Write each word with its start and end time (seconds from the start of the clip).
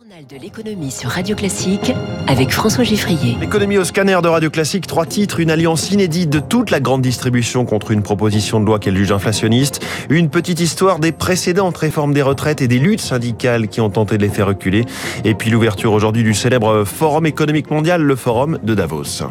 Journal 0.00 0.26
de 0.26 0.36
l'économie 0.42 0.90
sur 0.90 1.10
Radio 1.10 1.36
Classique 1.36 1.92
avec 2.26 2.50
François 2.50 2.82
Giffrier. 2.82 3.36
L'économie 3.38 3.78
au 3.78 3.84
scanner 3.84 4.18
de 4.22 4.28
Radio 4.28 4.50
Classique, 4.50 4.86
trois 4.88 5.06
titres, 5.06 5.38
une 5.38 5.50
alliance 5.50 5.90
inédite 5.90 6.30
de 6.30 6.40
toute 6.40 6.70
la 6.70 6.80
grande 6.80 7.02
distribution 7.02 7.64
contre 7.64 7.92
une 7.92 8.02
proposition 8.02 8.58
de 8.60 8.66
loi 8.66 8.80
qu'elle 8.80 8.96
juge 8.96 9.12
inflationniste, 9.12 9.84
une 10.08 10.30
petite 10.30 10.58
histoire 10.58 10.98
des 10.98 11.12
précédentes 11.12 11.76
réformes 11.76 12.12
des 12.12 12.22
retraites 12.22 12.60
et 12.60 12.66
des 12.66 12.78
luttes 12.78 13.00
syndicales 13.00 13.68
qui 13.68 13.80
ont 13.80 13.90
tenté 13.90 14.16
de 14.18 14.22
les 14.22 14.30
faire 14.30 14.48
reculer, 14.48 14.84
et 15.24 15.34
puis 15.34 15.50
l'ouverture 15.50 15.92
aujourd'hui 15.92 16.24
du 16.24 16.34
célèbre 16.34 16.84
Forum 16.84 17.26
économique 17.26 17.70
mondial, 17.70 18.02
le 18.02 18.16
Forum 18.16 18.58
de 18.62 18.74
Davos. 18.74 19.22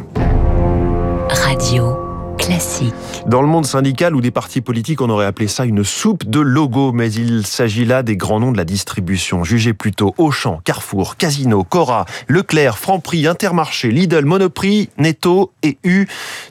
Radio 1.30 2.13
Classique. 2.44 2.94
Dans 3.26 3.42
le 3.42 3.48
monde 3.48 3.66
syndical 3.66 4.14
ou 4.16 4.20
des 4.20 4.30
partis 4.30 4.60
politiques, 4.60 5.00
on 5.00 5.10
aurait 5.10 5.26
appelé 5.26 5.48
ça 5.48 5.64
une 5.64 5.86
soupe 5.86 6.30
de 6.30 6.42
logos, 6.42 6.92
mais 6.92 7.10
il 7.14 7.48
s'agit 7.48 7.86
là 7.86 8.04
des 8.04 8.18
grands 8.18 8.42
noms 8.42 8.52
de 8.52 8.58
la 8.58 8.66
distribution. 8.66 9.46
Jugez 9.46 9.74
plutôt 9.74 10.14
Auchan, 10.18 10.60
Carrefour, 10.66 11.16
Casino, 11.16 11.64
Cora, 11.64 12.06
Leclerc, 12.28 12.78
Franprix, 12.78 13.28
Intermarché, 13.28 13.92
Lidl, 13.92 14.26
Monoprix, 14.26 14.90
Netto 14.98 15.54
et 15.64 15.78
U. 15.86 16.06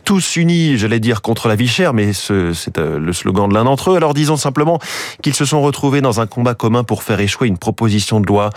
Tous 0.06 0.36
unis, 0.36 0.78
j'allais 0.78 0.98
dire, 0.98 1.20
contre 1.20 1.46
la 1.48 1.56
vie 1.56 1.68
chère, 1.68 1.92
mais 1.92 2.14
c'est 2.14 2.78
euh, 2.78 2.98
le 2.98 3.12
slogan 3.12 3.50
de 3.50 3.54
l'un 3.54 3.64
d'entre 3.64 3.90
eux. 3.90 3.96
Alors 3.96 4.14
disons 4.14 4.38
simplement 4.38 4.78
qu'ils 5.20 5.34
se 5.34 5.44
sont 5.44 5.60
retrouvés 5.60 6.00
dans 6.00 6.20
un 6.22 6.26
combat 6.26 6.54
commun 6.54 6.84
pour 6.84 7.02
faire 7.02 7.20
échouer 7.20 7.48
une 7.48 7.58
proposition 7.58 8.18
de 8.18 8.26
loi. 8.26 8.48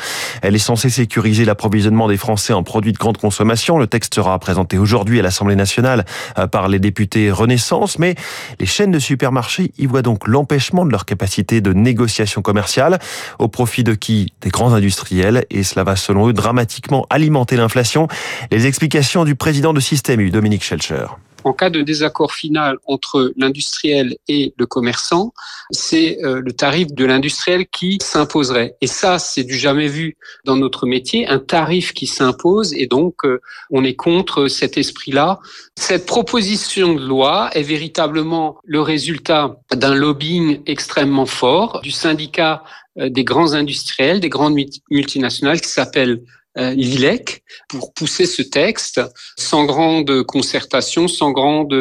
Elle 0.41 0.55
est 0.55 0.59
censée 0.59 0.89
sécuriser 0.89 1.43
l'approvisionnement 1.43 2.07
des 2.07 2.17
Français 2.17 2.53
en 2.53 2.63
produits 2.63 2.93
de 2.93 2.97
grande 2.97 3.17
consommation. 3.17 3.77
Le 3.77 3.87
texte 3.87 4.15
sera 4.15 4.39
présenté 4.39 4.77
aujourd'hui 4.77 5.19
à 5.19 5.21
l'Assemblée 5.21 5.57
nationale 5.57 6.05
euh, 6.39 6.47
par 6.47 6.69
les 6.69 6.79
députés 6.79 7.24
Renaissance, 7.31 7.99
mais 7.99 8.15
les 8.59 8.65
chaînes 8.65 8.91
de 8.91 8.99
supermarchés 8.99 9.71
y 9.77 9.85
voient 9.85 10.01
donc 10.01 10.27
l'empêchement 10.27 10.85
de 10.85 10.91
leur 10.91 11.05
capacité 11.05 11.61
de 11.61 11.73
négociation 11.73 12.41
commerciale, 12.41 12.99
au 13.39 13.47
profit 13.47 13.83
de 13.83 13.93
qui? 13.93 14.33
Des 14.41 14.49
grands 14.49 14.73
industriels, 14.73 15.45
et 15.49 15.63
cela 15.63 15.83
va 15.83 15.95
selon 15.95 16.29
eux 16.29 16.33
dramatiquement 16.33 17.05
alimenter 17.09 17.57
l'inflation. 17.57 18.07
Les 18.51 18.67
explications 18.67 19.23
du 19.25 19.35
président 19.35 19.73
de 19.73 19.79
Système 19.79 20.29
Dominique 20.29 20.63
Schelcher 20.63 21.05
en 21.45 21.53
cas 21.53 21.69
de 21.69 21.81
désaccord 21.81 22.33
final 22.33 22.77
entre 22.85 23.31
l'industriel 23.37 24.17
et 24.27 24.53
le 24.57 24.65
commerçant, 24.65 25.31
c'est 25.69 26.17
euh, 26.23 26.41
le 26.43 26.51
tarif 26.51 26.87
de 26.91 27.05
l'industriel 27.05 27.67
qui 27.67 27.99
s'imposerait. 28.01 28.75
Et 28.81 28.87
ça, 28.87 29.19
c'est 29.19 29.43
du 29.43 29.55
jamais 29.55 29.87
vu 29.87 30.17
dans 30.43 30.55
notre 30.55 30.87
métier, 30.87 31.27
un 31.27 31.37
tarif 31.37 31.93
qui 31.93 32.07
s'impose 32.07 32.73
et 32.73 32.87
donc 32.87 33.23
euh, 33.25 33.39
on 33.69 33.83
est 33.83 33.95
contre 33.95 34.47
cet 34.47 34.77
esprit-là. 34.77 35.39
Cette 35.77 36.07
proposition 36.07 36.95
de 36.95 37.05
loi 37.05 37.51
est 37.53 37.61
véritablement 37.63 38.57
le 38.65 38.81
résultat 38.81 39.55
d'un 39.71 39.93
lobbying 39.93 40.61
extrêmement 40.65 41.27
fort 41.27 41.81
du 41.81 41.91
syndicat 41.91 42.63
euh, 42.97 43.09
des 43.09 43.23
grands 43.23 43.53
industriels, 43.53 44.19
des 44.19 44.29
grandes 44.29 44.57
multinationales 44.89 45.61
qui 45.61 45.69
s'appelle 45.69 46.23
l'ILEC 46.55 47.43
pour 47.67 47.93
pousser 47.93 48.25
ce 48.25 48.41
texte 48.41 49.01
sans 49.37 49.65
grande 49.65 50.23
concertation, 50.23 51.07
sans 51.07 51.31
grande 51.31 51.73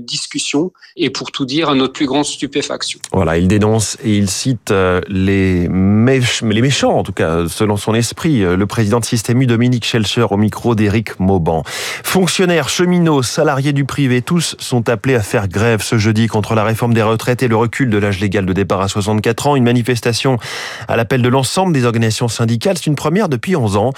discussion 0.00 0.72
et 0.96 1.10
pour 1.10 1.32
tout 1.32 1.44
dire 1.44 1.68
à 1.68 1.74
notre 1.74 1.92
plus 1.92 2.06
grande 2.06 2.24
stupéfaction. 2.24 3.00
Voilà, 3.12 3.36
il 3.36 3.48
dénonce 3.48 3.96
et 4.04 4.16
il 4.16 4.30
cite 4.30 4.70
euh, 4.70 5.00
les, 5.08 5.62
les 5.62 6.62
méchants, 6.62 6.98
en 6.98 7.02
tout 7.02 7.12
cas 7.12 7.48
selon 7.48 7.76
son 7.76 7.94
esprit, 7.94 8.44
euh, 8.44 8.56
le 8.56 8.66
président 8.66 9.00
de 9.00 9.04
Système 9.04 9.42
U, 9.42 9.46
Dominique 9.46 9.84
Schelcher, 9.84 10.26
au 10.30 10.36
micro 10.36 10.74
d'Éric 10.74 11.18
Mauban. 11.18 11.64
Fonctionnaires, 11.66 12.68
cheminots, 12.68 13.22
salariés 13.22 13.72
du 13.72 13.84
privé, 13.84 14.22
tous 14.22 14.56
sont 14.58 14.88
appelés 14.88 15.16
à 15.16 15.22
faire 15.22 15.48
grève 15.48 15.82
ce 15.82 15.98
jeudi 15.98 16.28
contre 16.28 16.54
la 16.54 16.64
réforme 16.64 16.94
des 16.94 17.02
retraites 17.02 17.42
et 17.42 17.48
le 17.48 17.56
recul 17.56 17.90
de 17.90 17.98
l'âge 17.98 18.20
légal 18.20 18.46
de 18.46 18.52
départ 18.52 18.80
à 18.80 18.88
64 18.88 19.48
ans. 19.48 19.56
Une 19.56 19.64
manifestation 19.64 20.38
à 20.86 20.96
l'appel 20.96 21.22
de 21.22 21.28
l'ensemble 21.28 21.72
des 21.72 21.84
organisations 21.84 22.28
syndicales. 22.28 22.76
C'est 22.76 22.86
une 22.86 22.94
première 22.94 23.28
depuis 23.28 23.56
11 23.56 23.76
ans. 23.76 23.92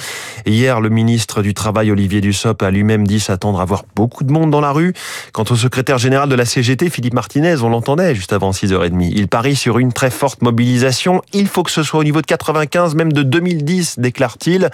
Hier, 0.47 0.81
le 0.81 0.89
ministre 0.89 1.43
du 1.43 1.55
Travail, 1.55 1.91
Olivier 1.91 2.21
Dussopt, 2.21 2.63
a 2.63 2.71
lui-même 2.71 3.07
dit 3.07 3.21
s'attendre 3.21 3.61
à 3.61 3.65
voir 3.65 3.85
beaucoup 3.95 4.25
de 4.25 4.33
monde 4.33 4.51
dans 4.51 4.61
la 4.61 4.73
rue. 4.73 4.95
Quant 5.33 5.45
au 5.51 5.57
secrétaire 5.57 5.99
général 5.99 6.29
de 6.29 6.35
la 6.35 6.45
CGT, 6.45 6.91
Philippe 6.91 7.15
Martinez, 7.15 7.57
on 7.63 7.69
l'entendait 7.69 8.15
juste 8.15 8.33
avant 8.33 8.51
6h30. 8.51 9.11
Il 9.13 9.29
parie 9.29 9.57
sur 9.57 9.79
une 9.79 9.93
très 9.93 10.11
forte 10.11 10.43
mobilisation. 10.43 11.23
Il 11.33 11.49
faut 11.49 11.63
que 11.63 11.71
ce 11.71 11.83
soit 11.83 12.01
au 12.01 12.05
niveau 12.05 12.21
de 12.21 12.27
95, 12.27 12.95
même 12.95 13.13
de 13.13 13.23
2010, 13.23 13.99
déclare-t-il. 13.99 14.71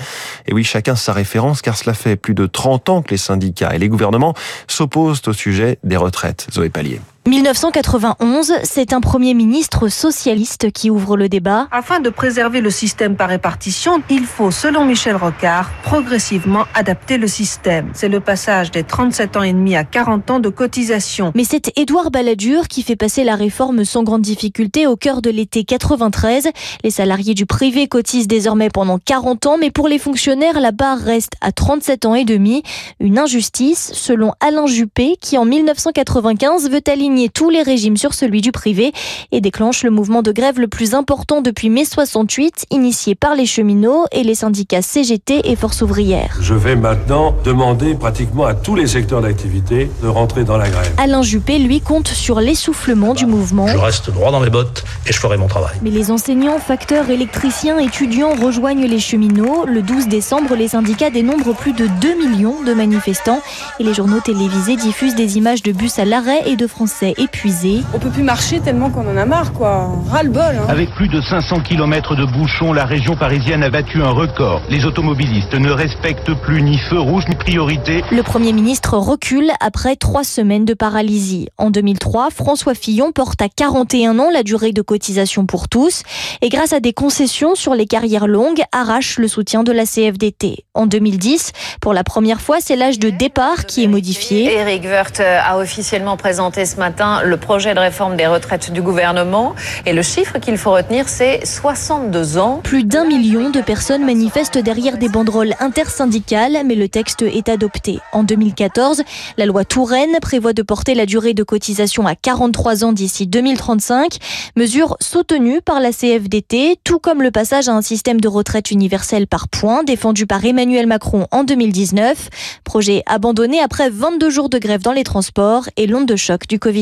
Et 0.46 0.52
oui, 0.52 0.64
chacun 0.64 0.96
sa 0.96 1.12
référence, 1.12 1.62
car 1.62 1.76
cela 1.76 1.94
fait 1.94 2.16
plus 2.16 2.34
de 2.34 2.46
30 2.46 2.88
ans 2.88 3.02
que 3.02 3.10
les 3.10 3.16
syndicats 3.16 3.74
et 3.74 3.78
les 3.78 3.88
gouvernements 3.88 4.34
s'opposent 4.68 5.22
au 5.26 5.32
sujet 5.32 5.78
des 5.84 5.96
retraites. 5.96 6.46
Zoé 6.52 6.68
Pallier. 6.68 7.00
1991, 7.24 8.52
c'est 8.64 8.92
un 8.92 9.00
Premier 9.00 9.32
ministre 9.34 9.86
socialiste 9.86 10.72
qui 10.72 10.90
ouvre 10.90 11.16
le 11.16 11.28
débat. 11.28 11.68
Afin 11.70 12.00
de 12.00 12.10
préserver 12.10 12.60
le 12.60 12.70
système 12.70 13.14
par 13.14 13.28
répartition, 13.28 14.02
il 14.10 14.24
faut, 14.24 14.50
selon 14.50 14.84
Michel 14.84 15.14
Rocard, 15.14 15.70
progressivement 15.84 16.64
adapter 16.74 17.18
le 17.18 17.28
système. 17.28 17.90
C'est 17.94 18.08
le 18.08 18.18
passage 18.18 18.72
des 18.72 18.82
37 18.82 19.36
ans 19.36 19.44
et 19.44 19.52
demi 19.52 19.76
à 19.76 19.84
40 19.84 20.32
ans 20.32 20.40
de 20.40 20.48
cotisation. 20.48 21.30
Mais 21.36 21.44
c'est 21.44 21.70
Édouard 21.78 22.10
Balladur 22.10 22.66
qui 22.66 22.82
fait 22.82 22.96
passer 22.96 23.22
la 23.22 23.36
réforme 23.36 23.84
sans 23.84 24.02
grande 24.02 24.22
difficulté 24.22 24.88
au 24.88 24.96
cœur 24.96 25.22
de 25.22 25.30
l'été 25.30 25.62
93. 25.62 26.48
Les 26.82 26.90
salariés 26.90 27.34
du 27.34 27.46
privé 27.46 27.86
cotisent 27.86 28.26
désormais 28.26 28.68
pendant 28.68 28.98
40 28.98 29.46
ans, 29.46 29.58
mais 29.58 29.70
pour 29.70 29.86
les 29.86 30.00
fonctionnaires, 30.00 30.60
la 30.60 30.72
barre 30.72 30.98
reste 30.98 31.34
à 31.40 31.52
37 31.52 32.04
ans 32.04 32.16
et 32.16 32.24
demi. 32.24 32.64
Une 32.98 33.20
injustice, 33.20 33.92
selon 33.94 34.32
Alain 34.40 34.66
Juppé, 34.66 35.16
qui 35.20 35.38
en 35.38 35.44
1995 35.44 36.68
veut 36.68 36.82
aligner 36.88 37.11
tous 37.32 37.50
les 37.50 37.62
régimes 37.62 37.96
sur 37.96 38.14
celui 38.14 38.40
du 38.40 38.52
privé 38.52 38.92
et 39.32 39.40
déclenche 39.40 39.82
le 39.82 39.90
mouvement 39.90 40.22
de 40.22 40.32
grève 40.32 40.58
le 40.58 40.68
plus 40.68 40.94
important 40.94 41.42
depuis 41.42 41.68
mai 41.68 41.84
68, 41.84 42.66
initié 42.70 43.14
par 43.14 43.34
les 43.34 43.46
cheminots 43.46 44.06
et 44.12 44.22
les 44.22 44.34
syndicats 44.34 44.82
CGT 44.82 45.50
et 45.50 45.56
Force 45.56 45.82
ouvrière. 45.82 46.36
Je 46.40 46.54
vais 46.54 46.76
maintenant 46.76 47.34
demander 47.44 47.94
pratiquement 47.94 48.44
à 48.44 48.54
tous 48.54 48.74
les 48.74 48.86
secteurs 48.86 49.20
d'activité 49.20 49.90
de 50.02 50.08
rentrer 50.08 50.44
dans 50.44 50.56
la 50.56 50.68
grève. 50.68 50.92
Alain 50.98 51.22
Juppé, 51.22 51.58
lui, 51.58 51.80
compte 51.80 52.08
sur 52.08 52.40
l'essoufflement 52.40 53.14
du 53.14 53.26
mouvement. 53.26 53.66
Je 53.66 53.76
reste 53.76 54.10
droit 54.10 54.30
dans 54.30 54.40
mes 54.40 54.50
bottes 54.50 54.84
et 55.06 55.12
je 55.12 55.18
ferai 55.18 55.36
mon 55.36 55.48
travail. 55.48 55.74
Mais 55.82 55.90
les 55.90 56.10
enseignants, 56.10 56.58
facteurs, 56.58 57.10
électriciens, 57.10 57.78
étudiants 57.78 58.34
rejoignent 58.34 58.86
les 58.86 59.00
cheminots. 59.00 59.64
Le 59.66 59.82
12 59.82 60.08
décembre, 60.08 60.54
les 60.54 60.68
syndicats 60.68 61.10
dénombrent 61.10 61.54
plus 61.54 61.72
de 61.72 61.86
2 62.00 62.14
millions 62.14 62.62
de 62.62 62.72
manifestants 62.72 63.42
et 63.78 63.84
les 63.84 63.94
journaux 63.94 64.20
télévisés 64.20 64.76
diffusent 64.76 65.14
des 65.14 65.36
images 65.36 65.62
de 65.62 65.72
bus 65.72 65.98
à 65.98 66.04
l'arrêt 66.04 66.42
et 66.46 66.56
de 66.56 66.66
Français 66.66 67.01
épuisé. 67.10 67.82
On 67.94 67.98
peut 67.98 68.10
plus 68.10 68.22
marcher 68.22 68.60
tellement 68.60 68.90
qu'on 68.90 69.08
en 69.08 69.16
a 69.16 69.24
marre, 69.24 69.52
quoi. 69.52 69.90
Ras-le-bol. 70.10 70.42
Hein. 70.42 70.66
Avec 70.68 70.90
plus 70.94 71.08
de 71.08 71.20
500 71.20 71.60
km 71.60 72.14
de 72.14 72.24
bouchons, 72.24 72.72
la 72.72 72.84
région 72.84 73.16
parisienne 73.16 73.62
a 73.62 73.70
battu 73.70 74.02
un 74.02 74.10
record. 74.10 74.62
Les 74.70 74.84
automobilistes 74.84 75.54
ne 75.54 75.70
respectent 75.70 76.34
plus 76.42 76.62
ni 76.62 76.78
feu 76.78 77.00
rouge 77.00 77.24
ni 77.28 77.34
priorité. 77.34 78.04
Le 78.12 78.22
Premier 78.22 78.52
ministre 78.52 78.96
recule 78.96 79.50
après 79.60 79.96
trois 79.96 80.24
semaines 80.24 80.64
de 80.64 80.74
paralysie. 80.74 81.48
En 81.58 81.70
2003, 81.70 82.30
François 82.30 82.74
Fillon 82.74 83.10
porte 83.12 83.42
à 83.42 83.48
41 83.48 84.18
ans 84.18 84.30
la 84.32 84.42
durée 84.42 84.72
de 84.72 84.82
cotisation 84.82 85.46
pour 85.46 85.68
tous 85.68 86.02
et 86.40 86.48
grâce 86.48 86.72
à 86.72 86.80
des 86.80 86.92
concessions 86.92 87.54
sur 87.54 87.74
les 87.74 87.86
carrières 87.86 88.28
longues, 88.28 88.62
arrache 88.70 89.18
le 89.18 89.28
soutien 89.28 89.64
de 89.64 89.72
la 89.72 89.86
CFDT. 89.86 90.64
En 90.74 90.86
2010, 90.86 91.52
pour 91.80 91.92
la 91.92 92.04
première 92.04 92.40
fois, 92.40 92.58
c'est 92.60 92.76
l'âge 92.76 92.98
de 92.98 93.10
départ 93.10 93.66
qui 93.66 93.82
est 93.82 93.88
modifié. 93.88 94.52
Eric 94.52 94.84
Woerth 94.84 95.20
a 95.20 95.58
officiellement 95.58 96.16
présenté 96.16 96.64
ce 96.64 96.76
matin 96.76 96.91
le 97.24 97.36
projet 97.36 97.74
de 97.74 97.80
réforme 97.80 98.16
des 98.16 98.26
retraites 98.26 98.72
du 98.72 98.82
gouvernement. 98.82 99.54
Et 99.86 99.92
le 99.92 100.02
chiffre 100.02 100.38
qu'il 100.38 100.56
faut 100.58 100.72
retenir, 100.72 101.08
c'est 101.08 101.44
62 101.44 102.38
ans. 102.38 102.60
Plus 102.62 102.84
d'un 102.84 103.04
million 103.04 103.50
de 103.50 103.60
personnes 103.60 104.04
manifestent 104.04 104.58
derrière 104.58 104.98
des 104.98 105.08
banderoles 105.08 105.54
intersyndicales, 105.60 106.58
mais 106.64 106.74
le 106.74 106.88
texte 106.88 107.22
est 107.22 107.48
adopté. 107.48 107.98
En 108.12 108.22
2014, 108.22 109.02
la 109.36 109.46
loi 109.46 109.64
Touraine 109.64 110.18
prévoit 110.20 110.52
de 110.52 110.62
porter 110.62 110.94
la 110.94 111.06
durée 111.06 111.34
de 111.34 111.42
cotisation 111.42 112.06
à 112.06 112.14
43 112.14 112.84
ans 112.84 112.92
d'ici 112.92 113.26
2035, 113.26 114.18
mesure 114.56 114.96
soutenue 115.00 115.60
par 115.62 115.80
la 115.80 115.92
CFDT, 115.92 116.78
tout 116.84 116.98
comme 116.98 117.22
le 117.22 117.30
passage 117.30 117.68
à 117.68 117.72
un 117.72 117.82
système 117.82 118.20
de 118.20 118.28
retraite 118.28 118.70
universel 118.70 119.26
par 119.26 119.48
points 119.48 119.84
défendu 119.84 120.26
par 120.26 120.44
Emmanuel 120.44 120.86
Macron 120.86 121.26
en 121.30 121.44
2019. 121.44 122.28
Projet 122.64 123.02
abandonné 123.06 123.60
après 123.60 123.90
22 123.90 124.30
jours 124.30 124.48
de 124.48 124.58
grève 124.58 124.82
dans 124.82 124.92
les 124.92 125.04
transports 125.04 125.68
et 125.76 125.86
l'onde 125.86 126.06
de 126.06 126.16
choc 126.16 126.46
du 126.46 126.58
Covid. 126.58 126.81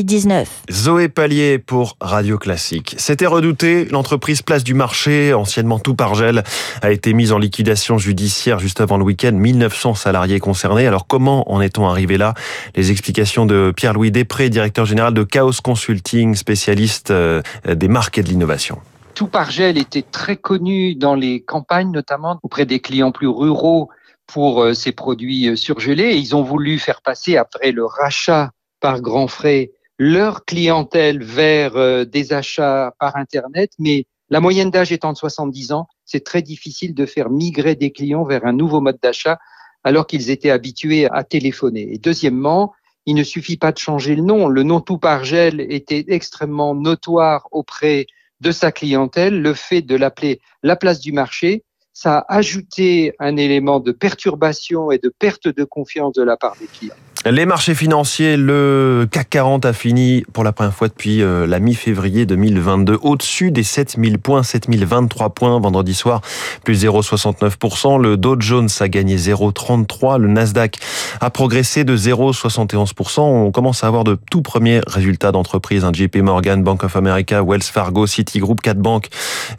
Zoé 0.71 1.09
Pallier 1.09 1.59
pour 1.59 1.97
Radio 2.01 2.37
Classique. 2.37 2.95
C'était 2.97 3.25
redouté, 3.25 3.85
l'entreprise 3.85 4.41
Place 4.41 4.63
du 4.63 4.73
Marché, 4.73 5.33
anciennement 5.33 5.79
tout 5.79 5.95
par 5.95 6.15
gel, 6.15 6.43
a 6.81 6.91
été 6.91 7.13
mise 7.13 7.31
en 7.31 7.37
liquidation 7.37 7.97
judiciaire 7.97 8.59
juste 8.59 8.81
avant 8.81 8.97
le 8.97 9.03
week-end. 9.03 9.31
1900 9.31 9.95
salariés 9.95 10.39
concernés. 10.39 10.87
Alors 10.87 11.07
comment 11.07 11.51
en 11.51 11.61
est-on 11.61 11.87
arrivé 11.87 12.17
là? 12.17 12.33
Les 12.75 12.91
explications 12.91 13.45
de 13.45 13.73
Pierre-Louis 13.75 14.11
Després, 14.11 14.49
directeur 14.49 14.85
général 14.85 15.13
de 15.13 15.23
Chaos 15.23 15.61
Consulting, 15.63 16.35
spécialiste 16.35 17.11
euh, 17.11 17.41
des 17.67 17.87
marques 17.87 18.17
et 18.17 18.23
de 18.23 18.29
l'innovation. 18.29 18.79
Tout 19.13 19.27
par 19.27 19.51
gel 19.51 19.77
était 19.77 20.01
très 20.01 20.37
connu 20.37 20.95
dans 20.95 21.15
les 21.15 21.41
campagnes, 21.41 21.91
notamment 21.91 22.39
auprès 22.43 22.65
des 22.65 22.79
clients 22.79 23.11
plus 23.11 23.27
ruraux 23.27 23.89
pour 24.27 24.63
euh, 24.63 24.73
ces 24.73 24.91
produits 24.91 25.49
euh, 25.49 25.55
surgelés. 25.55 26.15
Ils 26.15 26.35
ont 26.35 26.43
voulu 26.43 26.79
faire 26.79 27.01
passer, 27.01 27.37
après 27.37 27.71
le 27.71 27.85
rachat 27.85 28.51
par 28.79 29.01
grand 29.01 29.27
frais 29.27 29.71
leur 29.97 30.45
clientèle 30.45 31.23
vers 31.23 31.75
euh, 31.75 32.05
des 32.05 32.33
achats 32.33 32.93
par 32.99 33.15
Internet, 33.15 33.71
mais 33.79 34.05
la 34.29 34.39
moyenne 34.39 34.71
d'âge 34.71 34.91
étant 34.91 35.11
de 35.11 35.17
70 35.17 35.73
ans, 35.73 35.87
c'est 36.05 36.23
très 36.23 36.41
difficile 36.41 36.93
de 36.93 37.05
faire 37.05 37.29
migrer 37.29 37.75
des 37.75 37.91
clients 37.91 38.23
vers 38.23 38.45
un 38.45 38.53
nouveau 38.53 38.79
mode 38.81 38.97
d'achat 39.01 39.37
alors 39.83 40.07
qu'ils 40.07 40.29
étaient 40.29 40.49
habitués 40.49 41.07
à 41.11 41.23
téléphoner. 41.23 41.93
Et 41.93 41.97
deuxièmement, 41.97 42.73
il 43.05 43.15
ne 43.15 43.23
suffit 43.23 43.57
pas 43.57 43.71
de 43.71 43.77
changer 43.77 44.15
le 44.15 44.21
nom. 44.21 44.47
Le 44.47 44.63
nom 44.63 44.79
tout 44.79 44.97
par 44.97 45.25
gel 45.25 45.59
était 45.59 46.05
extrêmement 46.07 46.75
notoire 46.75 47.47
auprès 47.51 48.05
de 48.39 48.51
sa 48.51 48.71
clientèle. 48.71 49.41
Le 49.41 49.53
fait 49.53 49.81
de 49.81 49.95
l'appeler 49.95 50.39
la 50.63 50.75
place 50.75 50.99
du 50.99 51.11
marché, 51.11 51.63
ça 51.93 52.19
a 52.19 52.35
ajouté 52.37 53.13
un 53.19 53.37
élément 53.37 53.79
de 53.79 53.91
perturbation 53.91 54.91
et 54.91 54.97
de 54.97 55.09
perte 55.09 55.47
de 55.47 55.63
confiance 55.63 56.13
de 56.13 56.23
la 56.23 56.37
part 56.37 56.55
des 56.59 56.67
clients. 56.67 56.95
Les 57.29 57.45
marchés 57.45 57.75
financiers, 57.75 58.35
le 58.35 59.07
CAC 59.11 59.29
40 59.29 59.65
a 59.67 59.73
fini 59.73 60.25
pour 60.33 60.43
la 60.43 60.51
première 60.51 60.73
fois 60.73 60.87
depuis 60.87 61.21
euh, 61.21 61.45
la 61.45 61.59
mi-février 61.59 62.25
2022 62.25 62.97
au-dessus 62.99 63.51
des 63.51 63.61
7000 63.61 64.17
points, 64.17 64.41
7023 64.41 65.29
points 65.29 65.59
vendredi 65.59 65.93
soir, 65.93 66.21
plus 66.63 66.83
0,69%. 66.83 68.01
Le 68.01 68.17
Dow 68.17 68.37
Jones 68.39 68.69
a 68.79 68.87
gagné 68.87 69.17
0,33%. 69.17 70.17
Le 70.17 70.29
Nasdaq 70.29 70.79
a 71.19 71.29
progressé 71.29 71.83
de 71.83 71.95
0,71%. 71.95 73.21
On 73.21 73.51
commence 73.51 73.83
à 73.83 73.87
avoir 73.87 74.03
de 74.03 74.17
tout 74.31 74.41
premiers 74.41 74.81
résultats 74.87 75.31
d'entreprise. 75.31 75.85
Un 75.85 75.93
JP 75.93 76.17
Morgan, 76.17 76.63
Bank 76.63 76.83
of 76.83 76.95
America, 76.95 77.43
Wells 77.43 77.61
Fargo, 77.61 78.07
Citigroup, 78.07 78.61
quatre 78.61 78.79
banques 78.79 79.09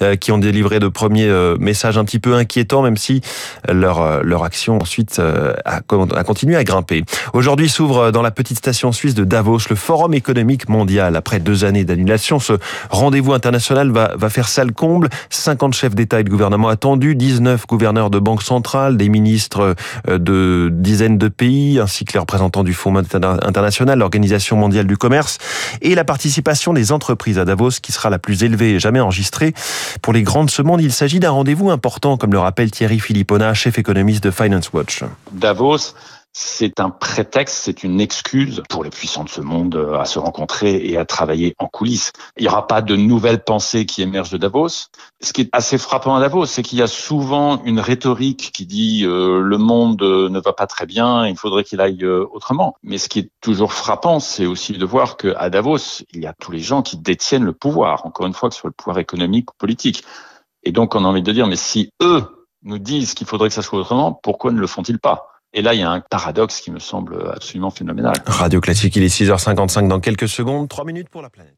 euh, 0.03 0.17
qui 0.17 0.33
ont 0.33 0.39
délivré 0.39 0.81
de 0.81 0.89
premiers 0.89 1.29
euh, 1.29 1.57
messages 1.61 1.97
un 1.97 2.05
petit 2.05 2.19
peu 2.19 2.35
inquiétants, 2.35 2.83
même 2.83 2.97
si 2.97 3.21
leur, 3.69 4.25
leur 4.25 4.43
action 4.43 4.79
ensuite 4.79 5.21
a, 5.21 5.77
a 5.77 6.25
continué 6.25 6.57
à 6.57 6.65
grimper. 6.65 7.05
Aujourd'hui, 7.33 7.52
Aujourd'hui 7.53 7.69
s'ouvre 7.69 8.13
dans 8.13 8.23
la 8.23 8.31
petite 8.31 8.57
station 8.57 8.93
suisse 8.93 9.15
de 9.15 9.25
Davos 9.25 9.59
le 9.69 9.77
Forum 9.77 10.15
économique 10.15 10.71
mondial. 10.71 11.17
Après 11.17 11.39
deux 11.39 11.67
années 11.67 11.85
d'annulation, 11.85 12.41
ce 12.41 12.55
rendez-vous 12.89 13.35
international 13.35 13.91
va, 13.91 14.31
faire 14.31 14.49
salle 14.49 14.73
comble. 14.73 15.11
50 15.29 15.75
chefs 15.75 15.95
d'État 15.95 16.21
et 16.21 16.25
de 16.25 16.31
gouvernement 16.31 16.69
attendus, 16.69 17.15
19 17.15 17.67
gouverneurs 17.67 18.09
de 18.09 18.19
banques 18.19 18.43
centrales, 18.43 18.97
des 18.97 19.11
ministres 19.11 19.75
euh, 20.09 20.17
de 20.17 20.71
dizaines 20.73 21.19
de 21.19 21.29
pays, 21.29 21.79
ainsi 21.79 22.07
que 22.07 22.15
les 22.15 22.21
représentants 22.21 22.65
du 22.65 22.73
Fonds 22.73 22.97
international, 22.97 23.99
l'Organisation 23.99 24.57
mondiale 24.57 24.87
du 24.87 24.97
commerce, 24.97 25.37
et 25.83 25.95
la 25.95 26.05
participation 26.05 26.73
des 26.73 26.91
entreprises 26.91 27.39
à 27.39 27.45
Davos 27.45 27.81
qui 27.83 27.93
sera 27.93 28.09
la 28.09 28.19
plus 28.19 28.45
élevée 28.45 28.81
jamais 28.81 29.01
enregistrée. 29.01 29.53
Pour 30.01 30.15
les 30.15 30.23
grandes 30.23 30.51
monde, 30.65 30.81
il 30.81 30.91
s'agit 30.91 31.21
d'un 31.21 31.33
rendez-vous 31.33 31.71
important, 31.71 32.17
comme 32.17 32.33
le 32.33 32.39
rappelle 32.39 32.71
Thierry 32.71 32.99
Philippona, 32.99 33.53
chef 33.53 33.79
économiste 33.79 34.25
de 34.25 34.31
Finance 34.31 34.73
Watch. 34.73 35.05
Davos, 35.33 35.93
c'est 36.33 36.81
un 36.81 36.89
prétexte, 36.89 37.65
c'est 37.65 37.85
une 37.85 38.01
excuse 38.01 38.63
pour 38.71 38.85
les 38.85 38.91
puissants 38.91 39.25
de 39.25 39.29
ce 39.29 39.43
monde 39.43 39.77
euh, 39.77 39.99
à 39.99 40.07
se 40.07 40.19
rencontrer 40.19 40.77
et 40.87 40.97
à 40.97 41.05
travailler 41.05 41.55
en 41.59 41.67
coulisses. 41.67 42.11
Il 42.39 42.43
n'y 42.43 42.49
aura 42.49 42.67
pas 42.67 42.81
de 42.81 42.97
nouvelles 42.97 43.45
pensées 43.45 43.85
qui 43.85 44.01
émergent 44.01 44.31
de 44.31 44.39
Davos. 44.39 44.89
Ce 45.21 45.33
qui 45.33 45.43
est 45.43 45.51
assez 45.53 45.77
frappant 45.77 46.17
à 46.17 46.21
Davos, 46.21 46.47
c'est 46.47 46.63
qu'il 46.63 46.79
y 46.79 46.83
a 46.83 46.87
souvent 46.87 47.63
une 47.65 47.81
rhétorique 47.81 48.51
qui 48.55 48.65
dit 48.65 49.05
euh, 49.05 49.41
le 49.41 49.59
monde 49.59 50.03
ne 50.03 50.41
va 50.41 50.55
pas 50.55 50.67
très 50.67 50.87
bien, 50.87 51.27
il 51.27 51.37
faudrait 51.37 51.65
qu'il 51.65 51.81
aille 51.81 52.03
euh, 52.03 52.27
autrement. 52.33 52.77
Mais 52.83 52.97
ce 52.97 53.11
qui 53.11 53.19
est 53.19 53.31
toujours 53.43 53.75
frappant, 53.75 54.19
c'est 54.19 54.47
aussi 54.47 54.73
de 54.73 54.87
voir 54.87 55.19
qu'à 55.19 55.51
Davos, 55.51 56.03
il 56.13 56.23
y 56.23 56.27
a 56.27 56.33
tous 56.33 56.51
les 56.51 56.61
gens 56.61 56.81
qui 56.81 56.97
détiennent 56.97 57.45
le 57.45 57.53
pouvoir, 57.53 58.07
encore 58.07 58.27
une 58.27 58.33
fois, 58.33 58.49
que 58.49 58.55
ce 58.55 58.63
soit 58.63 58.71
le 58.71 58.75
pouvoir 58.75 58.99
économique 58.99 59.51
ou 59.51 59.55
politique. 59.59 60.03
Et 60.63 60.73
donc 60.73 60.95
on 60.95 61.05
a 61.05 61.09
envie 61.09 61.23
de 61.23 61.33
dire, 61.33 61.47
mais 61.47 61.57
si 61.57 61.91
eux 62.01 62.47
nous 62.63 62.79
disent 62.79 63.15
qu'il 63.15 63.27
faudrait 63.27 63.49
que 63.49 63.55
ça 63.55 63.63
soit 63.63 63.81
autrement, 63.81 64.13
pourquoi 64.13 64.53
ne 64.53 64.61
le 64.61 64.67
font-ils 64.67 64.99
pas? 64.99 65.32
Et 65.55 65.63
là, 65.63 65.75
il 65.75 65.81
y 65.81 65.83
a 65.83 65.91
un 65.91 66.01
paradoxe 66.01 66.61
qui 66.61 66.71
me 66.71 66.79
semble 66.79 67.31
absolument 67.35 67.71
phénoménal. 67.71 68.15
Radio 68.27 68.61
Classique, 68.61 68.97
il 68.97 69.03
est 69.03 69.15
6h55 69.15 69.89
dans 69.89 70.01
quelques 70.01 70.29
secondes, 70.29 70.69
3 70.69 70.85
minutes 70.85 71.09
pour 71.09 71.23
la 71.23 71.31
planète. 71.31 71.57